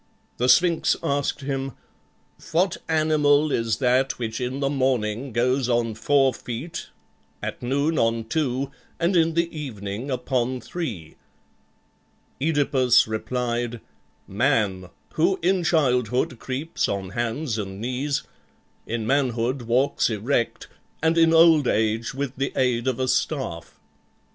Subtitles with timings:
[0.37, 1.73] The Sphinx asked him,
[2.53, 6.87] "What animal is that which in the morning gees on four feet,
[7.43, 11.17] at noon on two, and in the evening upon three?"
[12.41, 13.79] OEdipus replied,
[14.27, 18.23] "Man, who in childhood creeps on hands and knees,
[18.87, 20.67] in manhood walks erect,
[21.03, 23.79] and in old age with the aid of a staff."